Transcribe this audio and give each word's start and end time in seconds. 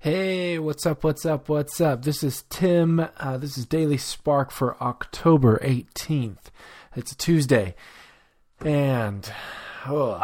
Hey, 0.00 0.60
what's 0.60 0.86
up? 0.86 1.02
What's 1.02 1.26
up? 1.26 1.48
What's 1.48 1.80
up? 1.80 2.04
This 2.04 2.22
is 2.22 2.44
Tim. 2.50 3.08
Uh, 3.16 3.36
this 3.36 3.58
is 3.58 3.66
Daily 3.66 3.96
Spark 3.96 4.52
for 4.52 4.80
October 4.80 5.58
18th. 5.58 6.52
It's 6.94 7.10
a 7.10 7.16
Tuesday, 7.16 7.74
and 8.64 9.28
oh, 9.88 10.22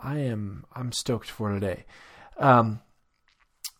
I 0.00 0.18
am 0.18 0.64
I'm 0.72 0.92
stoked 0.92 1.28
for 1.28 1.52
today. 1.52 1.86
Um, 2.36 2.82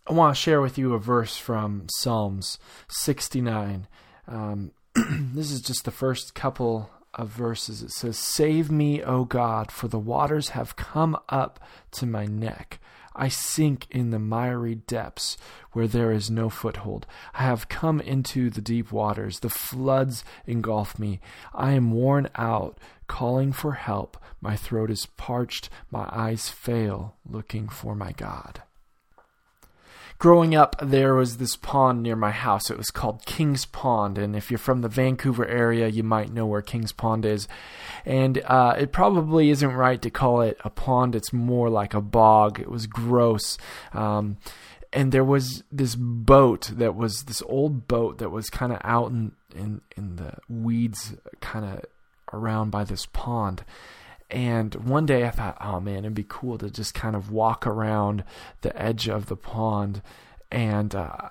I 0.08 0.14
want 0.14 0.34
to 0.34 0.42
share 0.42 0.60
with 0.60 0.78
you 0.78 0.94
a 0.94 0.98
verse 0.98 1.36
from 1.36 1.86
Psalms 1.96 2.58
69. 2.88 3.86
Um, 4.26 4.72
this 5.32 5.52
is 5.52 5.60
just 5.60 5.84
the 5.84 5.92
first 5.92 6.34
couple 6.34 6.90
of 7.14 7.28
verses. 7.28 7.82
It 7.82 7.92
says, 7.92 8.18
"Save 8.18 8.72
me, 8.72 9.00
O 9.00 9.24
God, 9.24 9.70
for 9.70 9.86
the 9.86 9.96
waters 9.96 10.48
have 10.48 10.74
come 10.74 11.16
up 11.28 11.60
to 11.92 12.04
my 12.04 12.26
neck." 12.26 12.80
I 13.16 13.28
sink 13.28 13.86
in 13.90 14.10
the 14.10 14.18
miry 14.18 14.74
depths 14.74 15.38
where 15.72 15.88
there 15.88 16.12
is 16.12 16.30
no 16.30 16.50
foothold. 16.50 17.06
I 17.34 17.42
have 17.44 17.68
come 17.68 18.00
into 18.00 18.50
the 18.50 18.60
deep 18.60 18.92
waters. 18.92 19.40
The 19.40 19.48
floods 19.48 20.22
engulf 20.46 20.98
me. 20.98 21.20
I 21.54 21.72
am 21.72 21.92
worn 21.92 22.28
out, 22.36 22.78
calling 23.06 23.52
for 23.52 23.72
help. 23.72 24.18
My 24.42 24.54
throat 24.54 24.90
is 24.90 25.06
parched. 25.06 25.70
My 25.90 26.08
eyes 26.12 26.50
fail, 26.50 27.16
looking 27.28 27.68
for 27.68 27.94
my 27.94 28.12
God. 28.12 28.62
Growing 30.18 30.54
up, 30.54 30.76
there 30.80 31.14
was 31.14 31.36
this 31.36 31.56
pond 31.56 32.02
near 32.02 32.16
my 32.16 32.30
house. 32.30 32.70
It 32.70 32.78
was 32.78 32.90
called 32.90 33.26
King's 33.26 33.66
Pond, 33.66 34.16
and 34.16 34.34
if 34.34 34.50
you're 34.50 34.56
from 34.56 34.80
the 34.80 34.88
Vancouver 34.88 35.46
area, 35.46 35.88
you 35.88 36.02
might 36.02 36.32
know 36.32 36.46
where 36.46 36.62
King's 36.62 36.92
Pond 36.92 37.26
is. 37.26 37.46
And 38.06 38.38
uh, 38.46 38.76
it 38.78 38.92
probably 38.92 39.50
isn't 39.50 39.72
right 39.72 40.00
to 40.00 40.10
call 40.10 40.40
it 40.40 40.58
a 40.64 40.70
pond, 40.70 41.14
it's 41.14 41.34
more 41.34 41.68
like 41.68 41.92
a 41.92 42.00
bog. 42.00 42.58
It 42.58 42.70
was 42.70 42.86
gross. 42.86 43.58
Um, 43.92 44.38
and 44.90 45.12
there 45.12 45.24
was 45.24 45.62
this 45.70 45.94
boat 45.94 46.70
that 46.74 46.96
was 46.96 47.24
this 47.24 47.42
old 47.42 47.86
boat 47.86 48.16
that 48.16 48.30
was 48.30 48.48
kind 48.48 48.72
of 48.72 48.78
out 48.82 49.10
in, 49.10 49.32
in, 49.54 49.82
in 49.98 50.16
the 50.16 50.38
weeds, 50.48 51.14
kind 51.40 51.66
of 51.66 51.84
around 52.32 52.70
by 52.70 52.84
this 52.84 53.04
pond. 53.04 53.64
And 54.30 54.74
one 54.74 55.06
day 55.06 55.24
I 55.24 55.30
thought, 55.30 55.56
oh 55.60 55.80
man, 55.80 55.98
it'd 55.98 56.14
be 56.14 56.26
cool 56.28 56.58
to 56.58 56.70
just 56.70 56.94
kind 56.94 57.14
of 57.14 57.30
walk 57.30 57.66
around 57.66 58.24
the 58.62 58.76
edge 58.80 59.08
of 59.08 59.26
the 59.26 59.36
pond 59.36 60.02
and 60.50 60.94
uh, 60.94 61.28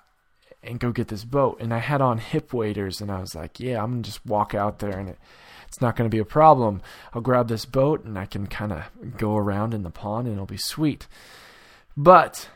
and 0.63 0.79
go 0.79 0.91
get 0.91 1.09
this 1.09 1.25
boat. 1.25 1.57
And 1.59 1.73
I 1.73 1.79
had 1.79 2.01
on 2.01 2.17
hip 2.17 2.53
waders, 2.53 3.01
and 3.01 3.11
I 3.11 3.19
was 3.19 3.35
like, 3.35 3.59
yeah, 3.59 3.83
I'm 3.83 3.91
gonna 3.91 4.03
just 4.03 4.25
walk 4.25 4.53
out 4.53 4.79
there, 4.79 4.97
and 4.97 5.09
it, 5.09 5.19
it's 5.67 5.81
not 5.81 5.95
gonna 5.95 6.09
be 6.09 6.19
a 6.19 6.25
problem. 6.25 6.81
I'll 7.13 7.21
grab 7.21 7.47
this 7.47 7.65
boat, 7.65 8.03
and 8.05 8.17
I 8.17 8.25
can 8.25 8.47
kind 8.47 8.71
of 8.71 9.17
go 9.17 9.35
around 9.35 9.73
in 9.73 9.83
the 9.83 9.91
pond, 9.91 10.27
and 10.27 10.35
it'll 10.35 10.45
be 10.45 10.57
sweet. 10.57 11.07
But 11.97 12.49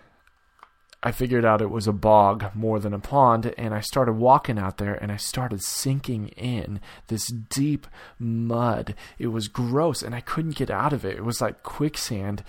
I 1.02 1.12
figured 1.14 1.46
out 1.46 1.62
it 1.62 1.70
was 1.70 1.88
a 1.88 1.94
bog 1.94 2.52
more 2.54 2.78
than 2.80 2.94
a 2.94 3.00
pond, 3.00 3.54
and 3.58 3.74
I 3.74 3.80
started 3.80 4.14
walking 4.14 4.60
out 4.60 4.78
there 4.78 4.96
and 4.96 5.14
I 5.14 5.16
started 5.16 5.62
sinking 5.64 6.30
in 6.30 6.82
this 7.08 7.28
deep 7.28 7.88
mud. 8.20 8.96
It 9.18 9.28
was 9.28 9.48
gross, 9.48 10.02
and 10.04 10.14
I 10.14 10.20
couldn't 10.20 10.58
get 10.58 10.70
out 10.70 10.92
of 10.92 11.06
it. 11.06 11.16
It 11.16 11.24
was 11.24 11.40
like 11.40 11.64
quicksand. 11.64 12.44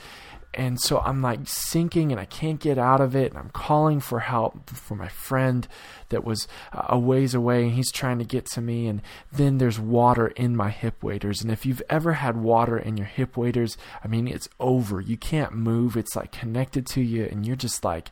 And 0.52 0.80
so 0.80 0.98
I'm 0.98 1.22
like 1.22 1.40
sinking 1.44 2.10
and 2.10 2.20
I 2.20 2.24
can't 2.24 2.58
get 2.58 2.76
out 2.76 3.00
of 3.00 3.14
it. 3.14 3.30
And 3.30 3.38
I'm 3.38 3.50
calling 3.50 4.00
for 4.00 4.20
help 4.20 4.70
for 4.70 4.96
my 4.96 5.08
friend 5.08 5.66
that 6.08 6.24
was 6.24 6.48
uh, 6.72 6.86
a 6.88 6.98
ways 6.98 7.34
away 7.34 7.64
and 7.64 7.72
he's 7.72 7.92
trying 7.92 8.18
to 8.18 8.24
get 8.24 8.46
to 8.46 8.60
me. 8.60 8.86
And 8.88 9.00
then 9.32 9.58
there's 9.58 9.78
water 9.78 10.28
in 10.28 10.56
my 10.56 10.70
hip 10.70 11.02
waders. 11.02 11.40
And 11.40 11.52
if 11.52 11.64
you've 11.64 11.82
ever 11.88 12.14
had 12.14 12.36
water 12.36 12.76
in 12.76 12.96
your 12.96 13.06
hip 13.06 13.36
waders, 13.36 13.76
I 14.02 14.08
mean, 14.08 14.26
it's 14.26 14.48
over. 14.58 15.00
You 15.00 15.16
can't 15.16 15.54
move. 15.54 15.96
It's 15.96 16.16
like 16.16 16.32
connected 16.32 16.86
to 16.88 17.00
you 17.00 17.24
and 17.24 17.46
you're 17.46 17.56
just 17.56 17.84
like 17.84 18.10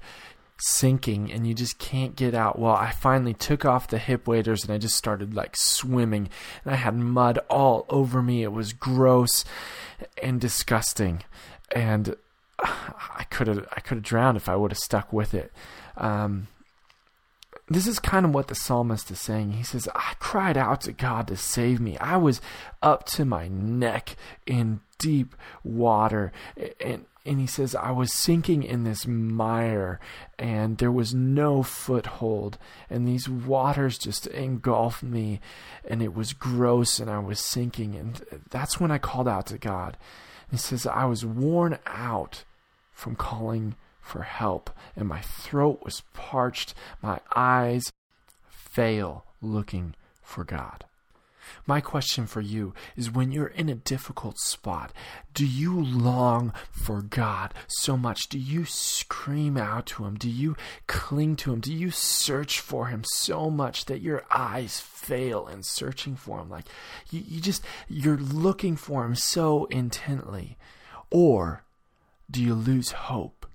sinking 0.61 1.33
and 1.33 1.47
you 1.47 1.55
just 1.55 1.79
can't 1.79 2.17
get 2.17 2.35
out. 2.35 2.59
Well, 2.59 2.75
I 2.75 2.91
finally 2.91 3.35
took 3.35 3.65
off 3.65 3.89
the 3.89 3.99
hip 3.99 4.27
waders 4.27 4.65
and 4.65 4.73
I 4.73 4.79
just 4.79 4.97
started 4.97 5.35
like 5.35 5.57
swimming 5.57 6.29
and 6.65 6.75
I 6.75 6.77
had 6.77 6.95
mud 6.95 7.39
all 7.49 7.87
over 7.89 8.23
me. 8.23 8.43
It 8.43 8.53
was 8.53 8.73
gross 8.73 9.45
and 10.23 10.41
disgusting. 10.41 11.23
And 11.75 12.17
I 12.59 13.25
could 13.31 13.47
have 13.47 13.67
I 13.73 13.81
could 13.81 13.99
have 13.99 14.05
drowned 14.05 14.37
if 14.37 14.49
I 14.49 14.57
would 14.57 14.73
have 14.73 14.79
stuck 14.79 15.13
with 15.13 15.35
it. 15.35 15.53
Um, 15.97 16.49
this 17.71 17.87
is 17.87 17.99
kind 17.99 18.25
of 18.25 18.35
what 18.35 18.49
the 18.49 18.55
psalmist 18.55 19.11
is 19.11 19.21
saying. 19.21 19.53
He 19.53 19.63
says, 19.63 19.89
I 19.95 20.15
cried 20.19 20.57
out 20.57 20.81
to 20.83 20.93
God 20.93 21.29
to 21.29 21.37
save 21.37 21.81
me. 21.81 21.99
I 21.99 22.17
was 22.17 22.41
up 22.83 23.05
to 23.07 23.25
my 23.25 23.49
neck 23.49 24.17
in 24.47 24.81
deep 24.99 25.35
water. 25.63 26.33
And, 26.81 27.05
and 27.27 27.41
he 27.41 27.47
says, 27.47 27.75
I 27.75 27.91
was 27.91 28.13
sinking 28.13 28.63
in 28.63 28.85
this 28.85 29.07
mire 29.07 30.01
and 30.39 30.79
there 30.79 30.93
was 30.93 31.15
no 31.15 31.63
foothold. 31.63 32.57
And 32.89 33.07
these 33.07 33.29
waters 33.29 33.99
just 33.99 34.27
engulfed 34.29 35.03
me 35.03 35.41
and 35.87 36.03
it 36.03 36.15
was 36.15 36.33
gross 36.33 36.99
and 36.99 37.11
I 37.11 37.19
was 37.19 37.39
sinking. 37.39 37.95
And 37.97 38.23
that's 38.49 38.81
when 38.81 38.91
I 38.91 38.97
called 38.97 39.29
out 39.29 39.47
to 39.49 39.59
God. 39.59 39.99
He 40.51 40.57
says, 40.57 40.87
I 40.87 41.05
was 41.05 41.27
worn 41.27 41.79
out 41.87 42.45
from 42.99 43.15
calling 43.15 43.77
for 44.01 44.23
help, 44.23 44.71
and 44.97 45.07
my 45.07 45.21
throat 45.21 45.81
was 45.85 46.03
parched, 46.15 46.75
my 47.01 47.21
eyes 47.37 47.93
fail 48.49 49.25
looking 49.41 49.95
for 50.21 50.43
God. 50.43 50.85
My 51.65 51.81
question 51.81 52.27
for 52.27 52.41
you 52.41 52.75
is 52.97 53.09
when 53.09 53.31
you're 53.31 53.47
in 53.47 53.69
a 53.69 53.77
difficult 53.77 54.41
spot, 54.41 54.93
do 55.33 55.47
you 55.47 55.81
long 55.81 56.53
for 56.73 57.01
God 57.01 57.55
so 57.69 57.97
much? 57.97 58.29
Do 58.29 58.37
you 58.37 58.65
scream 58.65 59.57
out 59.57 59.87
to 59.87 60.05
Him? 60.05 60.17
Do 60.17 60.29
you 60.29 60.57
cling 60.89 61.37
to 61.37 61.53
Him? 61.53 61.61
Do 61.61 61.73
you 61.73 61.93
search 61.93 62.59
for 62.59 62.89
Him 62.89 63.05
so 63.05 63.49
much 63.49 63.85
that 63.85 64.03
your 64.03 64.25
eyes 64.29 64.81
fail 64.81 65.47
in 65.47 65.63
searching 65.63 66.17
for 66.17 66.41
Him? 66.41 66.51
Like 66.51 66.67
you, 67.13 67.23
you 67.25 67.41
just, 67.41 67.63
you're 67.89 68.19
looking 68.19 68.75
for 68.75 69.07
Him 69.07 69.15
so 69.15 69.67
intently. 69.67 70.59
Or 71.11 71.63
do 72.31 72.43
you 72.43 72.55
lose 72.55 72.93
hope? 72.93 73.47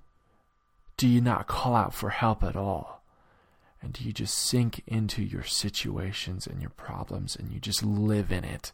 Do 0.96 1.08
you 1.08 1.20
not 1.20 1.46
call 1.46 1.74
out 1.74 1.94
for 1.94 2.10
help 2.10 2.42
at 2.42 2.56
all? 2.56 3.02
And 3.82 3.92
do 3.92 4.02
you 4.04 4.12
just 4.12 4.36
sink 4.36 4.82
into 4.86 5.22
your 5.22 5.44
situations 5.44 6.46
and 6.46 6.60
your 6.60 6.70
problems 6.70 7.36
and 7.36 7.52
you 7.52 7.60
just 7.60 7.84
live 7.84 8.32
in 8.32 8.44
it, 8.44 8.72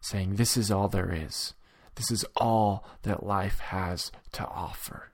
saying, 0.00 0.36
This 0.36 0.56
is 0.56 0.70
all 0.70 0.88
there 0.88 1.10
is. 1.12 1.54
This 1.94 2.10
is 2.10 2.24
all 2.36 2.84
that 3.02 3.24
life 3.24 3.60
has 3.60 4.12
to 4.32 4.46
offer. 4.46 5.10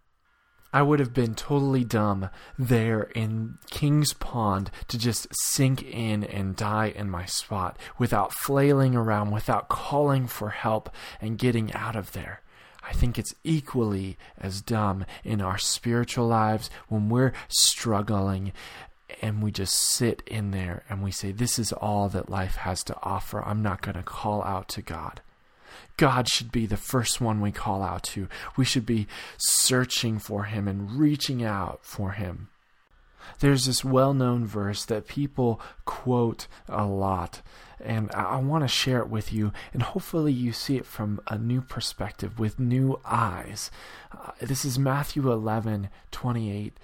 I 0.72 0.82
would 0.82 1.00
have 1.00 1.12
been 1.12 1.34
totally 1.34 1.84
dumb 1.84 2.30
there 2.58 3.02
in 3.02 3.58
King's 3.70 4.12
Pond 4.12 4.70
to 4.88 4.98
just 4.98 5.26
sink 5.32 5.82
in 5.82 6.22
and 6.22 6.54
die 6.54 6.92
in 6.94 7.10
my 7.10 7.26
spot 7.26 7.76
without 7.98 8.32
flailing 8.32 8.94
around, 8.94 9.32
without 9.32 9.68
calling 9.68 10.26
for 10.26 10.50
help 10.50 10.91
and 11.20 11.38
getting 11.38 11.72
out 11.74 11.97
of 11.97 12.12
there. 12.12 12.42
I 12.82 12.92
think 12.92 13.18
it's 13.18 13.34
equally 13.44 14.16
as 14.38 14.62
dumb 14.62 15.04
in 15.24 15.41
our 15.41 15.58
spiritual 15.58 16.26
lives 16.26 16.70
when 16.88 17.08
we're 17.08 17.32
struggling 17.48 18.52
and 19.20 19.42
we 19.42 19.50
just 19.50 19.74
sit 19.74 20.22
in 20.26 20.50
there 20.50 20.84
and 20.88 21.02
we 21.02 21.10
say, 21.10 21.32
This 21.32 21.58
is 21.58 21.72
all 21.72 22.08
that 22.10 22.30
life 22.30 22.56
has 22.56 22.82
to 22.84 22.96
offer. 23.02 23.42
I'm 23.44 23.62
not 23.62 23.82
going 23.82 23.96
to 23.96 24.02
call 24.02 24.42
out 24.44 24.68
to 24.70 24.82
God. 24.82 25.20
God 25.96 26.28
should 26.28 26.50
be 26.50 26.66
the 26.66 26.76
first 26.76 27.20
one 27.20 27.41
we 27.41 27.52
call 27.52 27.82
out 27.82 28.04
to. 28.04 28.28
We 28.56 28.64
should 28.64 28.86
be 28.86 29.06
searching 29.36 30.18
for 30.18 30.44
Him 30.44 30.66
and 30.66 30.92
reaching 30.92 31.44
out 31.44 31.80
for 31.82 32.12
Him. 32.12 32.48
There's 33.41 33.66
this 33.66 33.84
well 33.84 34.14
known 34.14 34.47
verse 34.47 34.84
that 34.86 35.06
people 35.06 35.60
quote 35.84 36.47
a 36.69 36.84
lot, 36.84 37.42
and 37.82 38.10
I, 38.12 38.36
want 38.38 38.64
to 38.64 38.69
share 38.69 38.98
it 39.00 39.08
with 39.08 39.32
you, 39.32 39.53
and 39.72 39.82
hopefully 39.82 40.32
you 40.32 40.53
see 40.53 40.76
it 40.76 40.86
from 40.86 41.20
a 41.28 41.38
new 41.38 41.60
perspective 41.60 42.38
with 42.38 42.59
new 42.59 43.00
eyes. 43.04 43.70
Uh, 44.12 44.32
this 44.41 44.64
is 44.64 44.78
Matthew 44.78 45.30
11 45.30 45.88
28. 46.10 46.75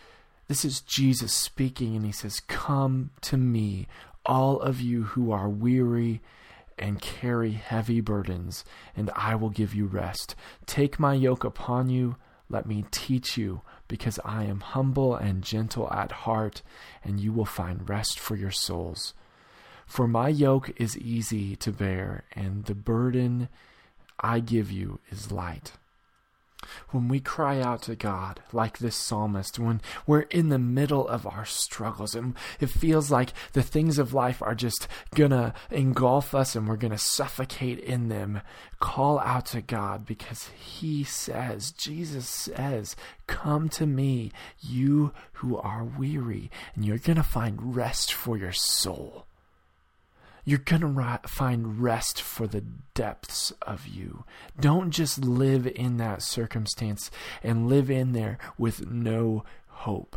This 0.49 0.65
is 0.65 0.81
Jesus 0.81 1.33
speaking, 1.33 1.97
and 1.97 2.07
he 2.07 2.13
says, 2.13 2.41
Come 2.41 3.11
to 3.23 3.37
me, 3.37 3.89
all 4.25 4.61
of 4.61 4.81
you 4.81 5.05
who 5.05 5.33
are 5.33 5.49
weary 5.49 6.21
and 6.79 7.01
carry 7.01 7.53
heavy 7.53 8.01
burdens, 8.01 8.65
and 8.97 9.11
I 9.17 9.35
will 9.35 9.51
give 9.51 9.75
you 9.75 9.87
rest. 9.87 10.35
Take 10.67 11.01
my 11.01 11.15
yoke 11.15 11.45
upon 11.45 11.89
you. 11.89 12.17
Let 12.49 12.67
me 12.67 12.85
teach 12.91 13.37
you, 13.37 13.63
because 13.89 14.19
I 14.25 14.45
am 14.45 14.61
humble 14.61 15.15
and 15.15 15.43
gentle 15.43 15.91
at 15.93 16.13
heart, 16.13 16.63
and 17.05 17.21
you 17.21 17.33
will 17.33 17.45
find 17.45 17.89
rest 17.89 18.19
for 18.19 18.37
your 18.37 18.51
souls. 18.51 19.15
For 19.87 20.09
my 20.09 20.29
yoke 20.29 20.73
is 20.77 20.99
easy 20.99 21.57
to 21.57 21.71
bear, 21.71 22.25
and 22.33 22.65
the 22.65 22.75
burden 22.75 23.49
I 24.19 24.41
give 24.41 24.71
you 24.73 24.99
is 25.11 25.31
light. 25.31 25.73
When 26.97 27.09
we 27.09 27.21
cry 27.21 27.61
out 27.61 27.83
to 27.83 27.95
God, 27.95 28.41
like 28.55 28.79
this 28.79 28.97
psalmist, 28.97 29.59
when 29.59 29.83
we're 30.07 30.23
in 30.23 30.49
the 30.49 30.59
middle 30.59 31.07
of 31.07 31.27
our 31.27 31.45
struggles 31.45 32.15
and 32.15 32.35
it 32.59 32.71
feels 32.71 33.11
like 33.11 33.35
the 33.53 33.63
things 33.63 33.99
of 33.99 34.15
life 34.15 34.41
are 34.43 34.55
just 34.55 34.89
gonna 35.15 35.53
engulf 35.71 36.35
us 36.35 36.57
and 36.57 36.67
we're 36.67 36.77
gonna 36.77 36.97
suffocate 36.97 37.79
in 37.81 38.09
them, 38.09 38.41
call 38.81 39.19
out 39.21 39.45
to 39.47 39.61
God 39.61 40.07
because 40.07 40.49
He 40.49 41.05
says, 41.05 41.71
Jesus 41.71 42.27
says, 42.27 42.97
Come 43.27 43.69
to 43.71 43.87
me, 43.87 44.33
you 44.61 45.13
who 45.35 45.59
are 45.59 45.85
weary, 45.85 46.51
and 46.75 46.85
you're 46.85 46.97
gonna 46.97 47.23
find 47.23 47.77
rest 47.77 48.13
for 48.13 48.39
your 48.39 48.53
soul 48.53 49.27
you're 50.47 50.59
going 50.61 50.81
to 50.81 51.21
find 51.27 51.83
rest 51.83 52.23
for 52.23 52.47
the 52.47 52.63
depths 52.95 53.53
of 53.63 53.89
you. 53.89 54.25
Don't 54.59 54.93
just 54.93 55.19
live 55.19 55.67
in 55.67 55.97
that 55.97 56.23
circumstance 56.23 57.11
and 57.43 57.69
live 57.69 57.91
in 57.91 58.13
there 58.13 58.39
with 58.57 58.89
no 58.89 59.45
hope. 59.67 60.17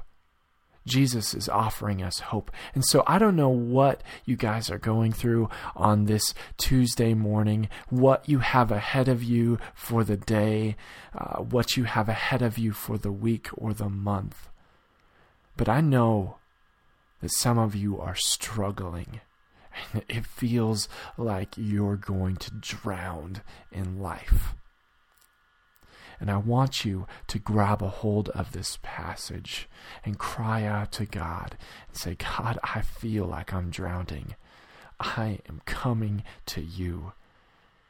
Jesus 0.86 1.34
is 1.34 1.50
offering 1.50 2.04
us 2.04 2.20
hope. 2.20 2.52
And 2.76 2.86
so 2.86 3.04
I 3.08 3.18
don't 3.18 3.36
know 3.36 3.50
what 3.50 4.04
you 4.24 4.36
guys 4.36 4.70
are 4.70 4.78
going 4.78 5.14
through 5.14 5.50
on 5.76 6.06
this 6.06 6.36
Tuesday 6.58 7.16
morning, 7.16 7.68
what 7.90 8.30
you 8.30 8.40
have 8.40 8.72
ahead 8.72 9.08
of 9.08 9.24
you 9.24 9.58
for 9.74 10.04
the 10.04 10.18
day, 10.18 10.76
uh, 11.18 11.40
what 11.40 11.76
you 11.76 11.86
have 11.86 12.08
ahead 12.08 12.44
of 12.44 12.60
you 12.60 12.72
for 12.72 13.00
the 13.00 13.12
week 13.12 13.50
or 13.56 13.74
the 13.74 13.90
month. 13.90 14.50
But 15.58 15.68
I 15.68 15.82
know 15.82 16.38
that 17.22 17.34
some 17.34 17.58
of 17.58 17.76
you 17.76 18.00
are 18.00 18.16
struggling 18.16 19.22
it 20.10 20.26
feels 20.26 20.88
like 21.18 21.58
you're 21.58 21.98
going 21.98 22.38
to 22.38 22.52
drown 22.52 23.42
in 23.72 24.00
life. 24.00 24.56
And 26.20 26.30
I 26.30 26.38
want 26.38 26.84
you 26.84 27.08
to 27.28 27.40
grab 27.40 27.82
a 27.82 27.88
hold 27.88 28.30
of 28.30 28.52
this 28.52 28.78
passage 28.82 29.70
and 30.04 30.20
cry 30.20 30.64
out 30.64 30.92
to 30.94 31.06
God 31.06 31.58
and 31.88 31.96
say, 31.96 32.16
God, 32.16 32.60
I 32.64 32.82
feel 32.82 33.26
like 33.26 33.54
I'm 33.54 33.70
drowning. 33.70 34.36
I 35.00 35.40
am 35.48 35.62
coming 35.66 36.24
to 36.48 36.62
you 36.62 37.14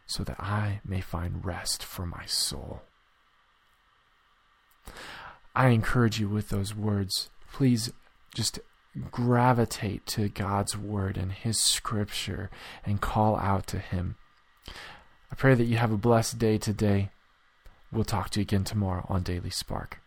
so 0.06 0.24
that 0.24 0.40
I 0.40 0.82
may 0.86 1.02
find 1.02 1.44
rest 1.44 1.84
for 1.84 2.06
my 2.06 2.26
soul. 2.26 2.82
I 5.56 5.70
encourage 5.70 6.20
you 6.20 6.30
with 6.30 6.50
those 6.50 6.76
words. 6.76 7.30
Please 7.52 7.92
just 8.34 8.60
gravitate 9.12 10.06
to 10.08 10.30
God's 10.30 10.78
Word 10.78 11.18
and 11.18 11.32
His 11.32 11.60
Scripture 11.60 12.50
and 12.86 13.02
call 13.02 13.38
out 13.38 13.68
to 13.68 13.80
Him. 13.80 14.16
I 15.32 15.36
pray 15.36 15.56
that 15.56 15.66
you 15.66 15.78
have 15.78 15.92
a 15.92 15.98
blessed 15.98 16.40
day 16.40 16.58
today. 16.58 17.10
We'll 17.92 18.04
talk 18.04 18.30
to 18.32 18.40
you 18.40 18.44
again 18.44 18.64
tomorrow 18.64 19.06
on 19.10 19.24
Daily 19.24 19.50
Spark. 19.50 19.99